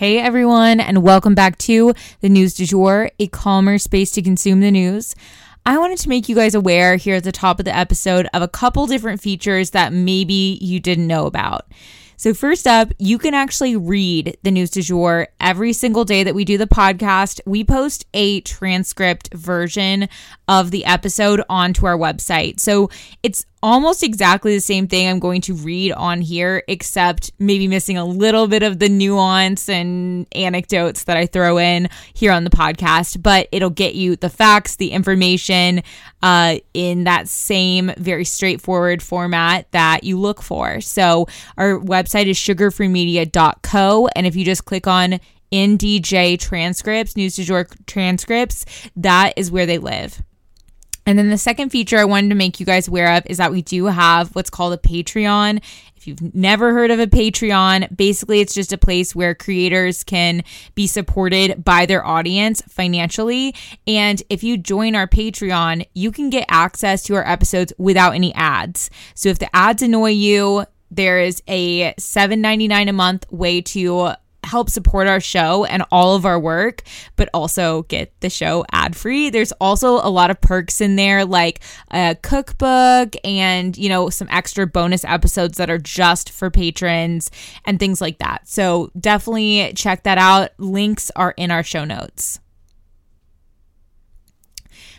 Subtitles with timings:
[0.00, 4.60] Hey everyone, and welcome back to the News du Jour, a calmer space to consume
[4.60, 5.14] the news.
[5.66, 8.40] I wanted to make you guys aware here at the top of the episode of
[8.40, 11.66] a couple different features that maybe you didn't know about.
[12.16, 16.34] So, first up, you can actually read the news du jour every single day that
[16.34, 17.40] we do the podcast.
[17.44, 20.08] We post a transcript version
[20.48, 22.58] of the episode onto our website.
[22.58, 22.88] So,
[23.22, 27.96] it's almost exactly the same thing I'm going to read on here, except maybe missing
[27.96, 32.50] a little bit of the nuance and anecdotes that I throw in here on the
[32.50, 33.22] podcast.
[33.22, 35.82] But it'll get you the facts, the information
[36.22, 40.80] uh, in that same very straightforward format that you look for.
[40.80, 44.08] So our website is sugarfreemedia.co.
[44.16, 45.20] And if you just click on
[45.52, 48.64] NDJ transcripts, News du Jour transcripts,
[48.96, 50.22] that is where they live.
[51.06, 53.52] And then the second feature I wanted to make you guys aware of is that
[53.52, 55.62] we do have what's called a Patreon.
[55.96, 60.42] If you've never heard of a Patreon, basically it's just a place where creators can
[60.74, 63.54] be supported by their audience financially.
[63.86, 68.34] And if you join our Patreon, you can get access to our episodes without any
[68.34, 68.88] ads.
[69.14, 74.14] So if the ads annoy you, there is a $7.99 a month way to
[74.50, 76.82] help support our show and all of our work,
[77.14, 79.30] but also get the show ad free.
[79.30, 81.60] There's also a lot of perks in there, like
[81.92, 87.30] a cookbook and, you know, some extra bonus episodes that are just for patrons
[87.64, 88.48] and things like that.
[88.48, 90.50] So definitely check that out.
[90.58, 92.40] Links are in our show notes.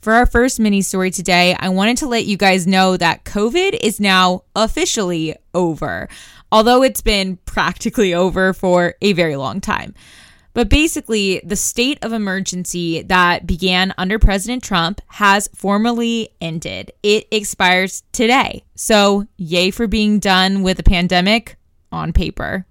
[0.00, 3.78] For our first mini story today, I wanted to let you guys know that COVID
[3.80, 6.08] is now officially over
[6.54, 9.92] although it's been practically over for a very long time.
[10.52, 16.92] But basically, the state of emergency that began under President Trump has formally ended.
[17.02, 18.62] It expires today.
[18.76, 21.56] So, yay for being done with the pandemic
[21.90, 22.66] on paper.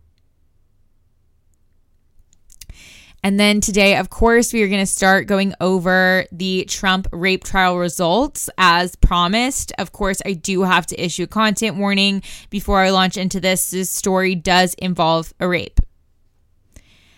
[3.24, 7.46] And then today, of course, we are going to start going over the Trump rape
[7.46, 9.72] trial results as promised.
[9.78, 13.72] Of course, I do have to issue a content warning before I launch into this.
[13.72, 15.80] This story does involve a rape.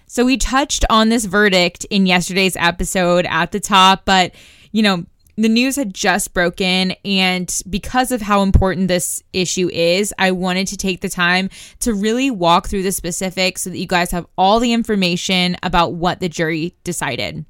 [0.06, 4.34] So we touched on this verdict in yesterday's episode at the top, but
[4.72, 5.06] you know,
[5.38, 10.68] the news had just broken and because of how important this issue is i wanted
[10.68, 14.26] to take the time to really walk through the specifics so that you guys have
[14.38, 17.46] all the information about what the jury decided.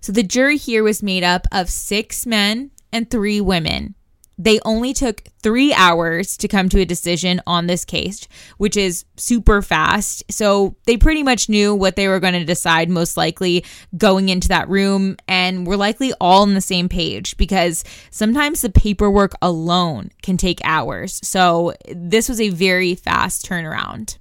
[0.00, 3.94] So the jury here was made up of six men and three women
[4.38, 9.04] they only took three hours to come to a decision on this case, which is
[9.16, 10.22] super fast.
[10.30, 13.64] So they pretty much knew what they were going to decide, most likely
[13.96, 18.70] going into that room, and were likely all on the same page because sometimes the
[18.70, 21.20] paperwork alone can take hours.
[21.24, 24.18] So this was a very fast turnaround.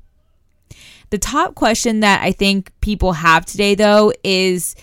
[1.12, 4.76] The top question that I think people have today, though, is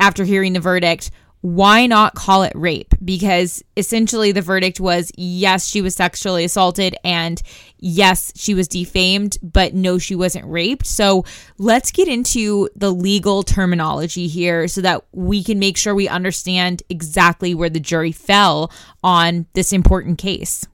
[0.00, 1.10] after hearing the verdict,
[1.42, 2.94] why not call it rape?
[3.02, 7.40] Because essentially the verdict was yes, she was sexually assaulted and
[7.78, 10.86] yes, she was defamed, but no, she wasn't raped.
[10.86, 11.24] So
[11.56, 16.82] let's get into the legal terminology here so that we can make sure we understand
[16.90, 18.70] exactly where the jury fell
[19.02, 20.66] on this important case.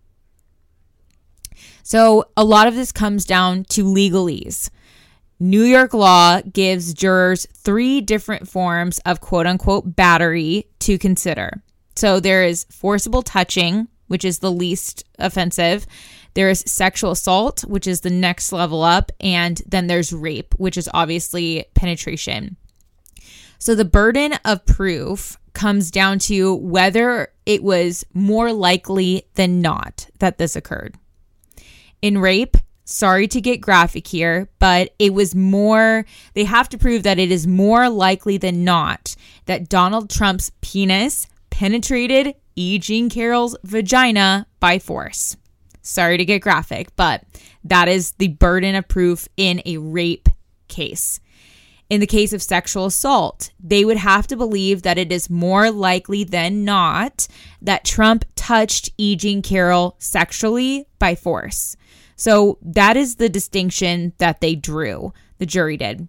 [1.85, 4.71] So a lot of this comes down to legalese.
[5.39, 11.63] New York law gives jurors three different forms of quote unquote battery to consider.
[11.95, 15.87] So there is forcible touching, which is the least offensive.
[16.35, 19.13] There is sexual assault, which is the next level up.
[19.21, 22.57] And then there's rape, which is obviously penetration.
[23.59, 30.09] So the burden of proof comes down to whether it was more likely than not
[30.19, 30.97] that this occurred.
[32.03, 37.03] In rape, sorry to get graphic here, but it was more, they have to prove
[37.03, 42.79] that it is more likely than not that Donald Trump's penis penetrated E.
[42.79, 45.37] Jean Carroll's vagina by force.
[45.83, 47.25] Sorry to get graphic, but
[47.65, 50.29] that is the burden of proof in a rape
[50.69, 51.21] case.
[51.89, 55.71] In the case of sexual assault, they would have to believe that it is more
[55.71, 57.29] likely than not
[57.63, 59.15] that Trump touched E.
[59.15, 61.77] Jean Carroll sexually by force.
[62.17, 66.09] So that is the distinction that they drew, the jury did.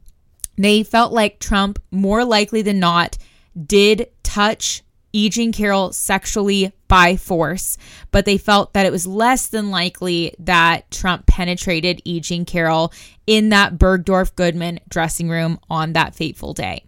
[0.58, 3.18] They felt like Trump, more likely than not,
[3.66, 4.84] did touch
[5.14, 5.30] E.
[5.30, 7.78] Jean Carroll sexually by force,
[8.12, 12.20] but they felt that it was less than likely that Trump penetrated E.
[12.20, 12.92] Jean Carroll
[13.26, 16.84] in that Bergdorf Goodman dressing room on that fateful day.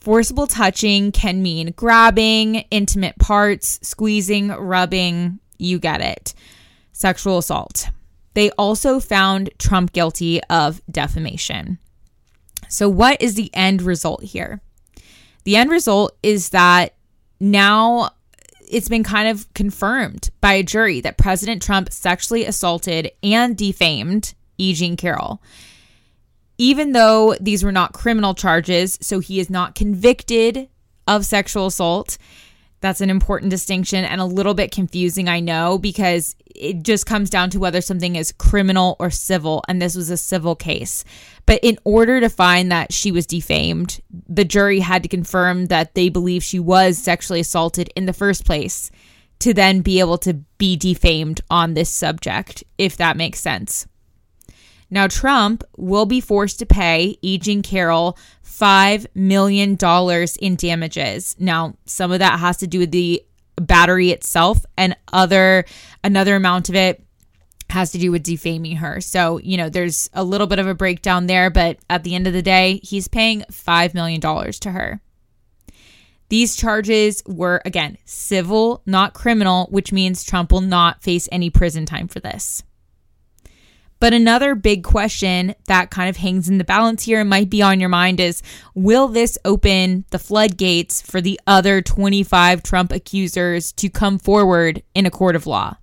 [0.00, 6.32] Forcible touching can mean grabbing, intimate parts, squeezing, rubbing, you get it.
[6.92, 7.90] Sexual assault.
[8.34, 11.78] They also found Trump guilty of defamation.
[12.68, 14.60] So, what is the end result here?
[15.44, 16.94] The end result is that
[17.40, 18.10] now
[18.70, 24.34] it's been kind of confirmed by a jury that President Trump sexually assaulted and defamed
[24.58, 24.74] E.
[24.74, 25.42] Jean Carroll.
[26.58, 30.68] Even though these were not criminal charges, so he is not convicted
[31.08, 32.18] of sexual assault,
[32.80, 37.30] that's an important distinction and a little bit confusing, I know, because it just comes
[37.30, 41.04] down to whether something is criminal or civil, and this was a civil case.
[41.46, 45.94] But in order to find that she was defamed, the jury had to confirm that
[45.94, 48.90] they believe she was sexually assaulted in the first place
[49.40, 53.86] to then be able to be defamed on this subject, if that makes sense.
[54.90, 57.38] Now, Trump will be forced to pay E.
[57.38, 59.78] Jean Carroll $5 million
[60.40, 61.36] in damages.
[61.38, 63.22] Now, some of that has to do with the
[63.56, 65.64] battery itself and other
[66.02, 67.04] another amount of it
[67.68, 69.00] has to do with defaming her.
[69.00, 72.26] So, you know, there's a little bit of a breakdown there, but at the end
[72.26, 75.00] of the day, he's paying $5 million to her.
[76.28, 81.86] These charges were, again, civil, not criminal, which means Trump will not face any prison
[81.86, 82.62] time for this.
[84.00, 87.60] But another big question that kind of hangs in the balance here and might be
[87.60, 88.42] on your mind is
[88.74, 95.04] will this open the floodgates for the other 25 Trump accusers to come forward in
[95.04, 95.76] a court of law?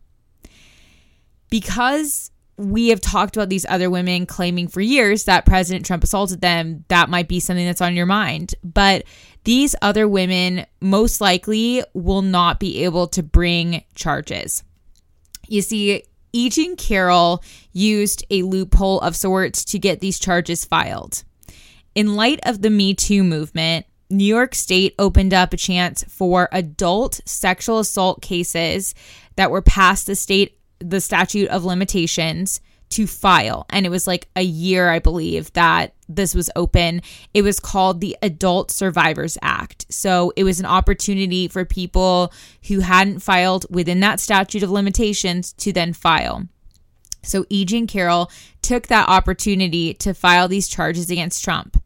[1.49, 6.41] Because we have talked about these other women claiming for years that President Trump assaulted
[6.41, 8.55] them, that might be something that's on your mind.
[8.63, 9.03] But
[9.43, 14.63] these other women most likely will not be able to bring charges.
[15.47, 16.03] You see,
[16.33, 16.75] E.
[16.75, 17.43] Carroll
[17.73, 21.23] used a loophole of sorts to get these charges filed.
[21.95, 26.47] In light of the Me Too movement, New York State opened up a chance for
[26.51, 28.93] adult sexual assault cases
[29.35, 33.65] that were past the state the statute of limitations to file.
[33.69, 37.01] And it was like a year, I believe, that this was open.
[37.33, 39.85] It was called the Adult Survivors Act.
[39.89, 42.31] So it was an opportunity for people
[42.67, 46.47] who hadn't filed within that statute of limitations to then file.
[47.23, 47.65] So E.
[47.65, 48.31] Jean Carroll
[48.61, 51.81] took that opportunity to file these charges against Trump.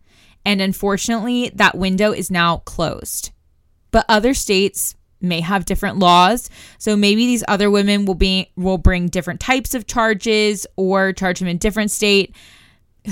[0.45, 3.31] And unfortunately, that window is now closed.
[3.91, 6.49] But other states may have different laws.
[6.77, 11.39] So maybe these other women will be will bring different types of charges or charge
[11.39, 12.35] them in different state.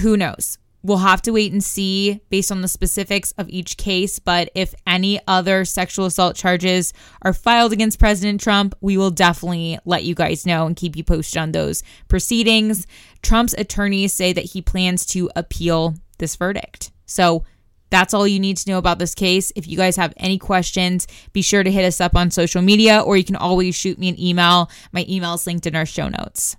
[0.01, 0.57] Who knows?
[0.81, 4.17] We'll have to wait and see based on the specifics of each case.
[4.17, 9.77] But if any other sexual assault charges are filed against President Trump, we will definitely
[9.83, 12.87] let you guys know and keep you posted on those proceedings.
[13.21, 16.91] Trump's attorneys say that he plans to appeal this verdict.
[17.05, 17.43] So
[17.89, 19.51] that's all you need to know about this case.
[19.55, 22.99] If you guys have any questions, be sure to hit us up on social media
[22.99, 24.69] or you can always shoot me an email.
[24.91, 26.55] My email is linked in our show notes.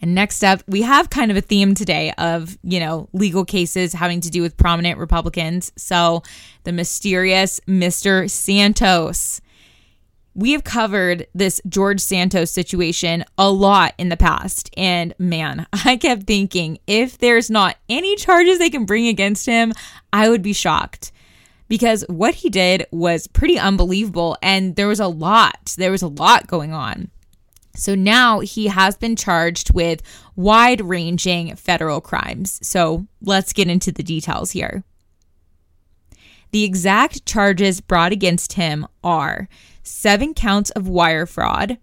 [0.00, 3.94] And next up, we have kind of a theme today of, you know, legal cases
[3.94, 5.72] having to do with prominent Republicans.
[5.76, 6.22] So,
[6.64, 8.30] the mysterious Mr.
[8.30, 9.40] Santos
[10.36, 14.70] we have covered this George Santos situation a lot in the past.
[14.76, 19.72] And man, I kept thinking if there's not any charges they can bring against him,
[20.12, 21.10] I would be shocked.
[21.68, 24.36] Because what he did was pretty unbelievable.
[24.42, 27.10] And there was a lot, there was a lot going on.
[27.74, 30.02] So now he has been charged with
[30.36, 32.60] wide ranging federal crimes.
[32.62, 34.84] So let's get into the details here.
[36.52, 39.48] The exact charges brought against him are
[39.82, 41.78] seven counts of wire fraud,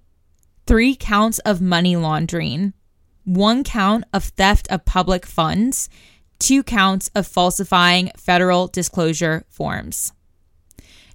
[0.66, 2.74] three counts of money laundering,
[3.24, 5.90] one count of theft of public funds,
[6.40, 10.12] two counts of falsifying federal disclosure forms.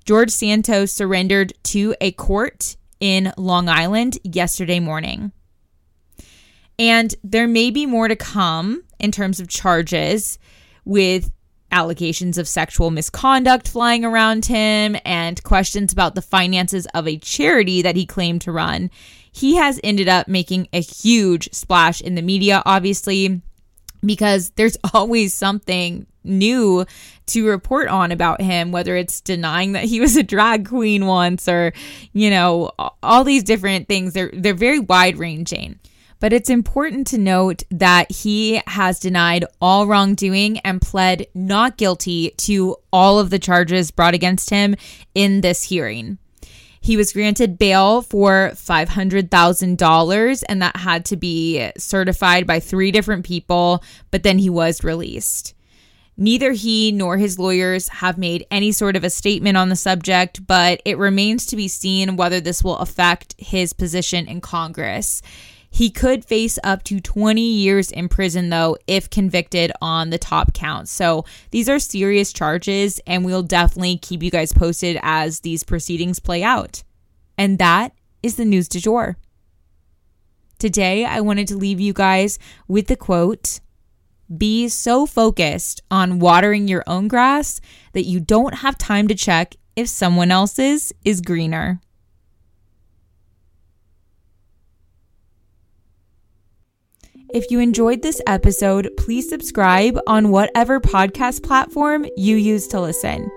[0.04, 5.32] George Santos surrendered to a court in Long Island yesterday morning.
[6.78, 10.38] And there may be more to come in terms of charges
[10.84, 11.30] with
[11.70, 17.82] allegations of sexual misconduct flying around him and questions about the finances of a charity
[17.82, 18.90] that he claimed to run.
[19.30, 23.42] He has ended up making a huge splash in the media, obviously.
[24.04, 26.86] because there's always something new
[27.26, 31.48] to report on about him, whether it's denying that he was a drag queen once
[31.48, 31.72] or,
[32.12, 32.70] you know,
[33.02, 34.14] all these different things.
[34.14, 35.78] They're they're very wide ranging.
[36.20, 42.34] But it's important to note that he has denied all wrongdoing and pled not guilty
[42.38, 44.74] to all of the charges brought against him
[45.14, 46.18] in this hearing.
[46.80, 53.24] He was granted bail for $500,000 and that had to be certified by three different
[53.24, 55.54] people, but then he was released.
[56.16, 60.44] Neither he nor his lawyers have made any sort of a statement on the subject,
[60.46, 65.22] but it remains to be seen whether this will affect his position in Congress.
[65.70, 70.54] He could face up to 20 years in prison, though, if convicted on the top
[70.54, 70.88] count.
[70.88, 76.18] So these are serious charges, and we'll definitely keep you guys posted as these proceedings
[76.18, 76.82] play out.
[77.36, 79.16] And that is the news du jour.
[80.58, 83.60] Today, I wanted to leave you guys with the quote
[84.36, 87.60] Be so focused on watering your own grass
[87.92, 91.80] that you don't have time to check if someone else's is greener.
[97.34, 103.30] If you enjoyed this episode, please subscribe on whatever podcast platform you use to listen.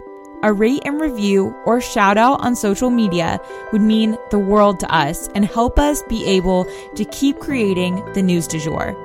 [0.43, 3.37] A rate and review or shout out on social media
[3.73, 8.21] would mean the world to us and help us be able to keep creating the
[8.21, 8.95] news du jour.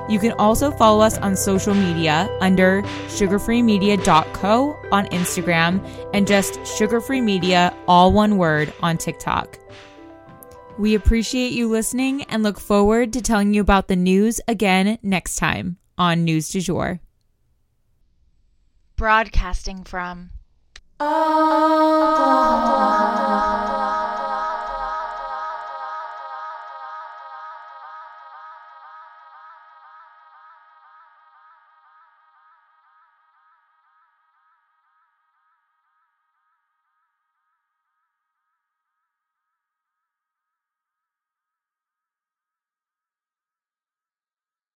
[0.09, 7.23] You can also follow us on social media under sugarfreemedia.co on Instagram and just sugarfree
[7.23, 9.59] media, all one word, on TikTok.
[10.79, 15.37] We appreciate you listening and look forward to telling you about the news again next
[15.37, 17.01] time on News du Jour.
[18.97, 20.31] Broadcasting from
[21.01, 22.42] Oklahoma.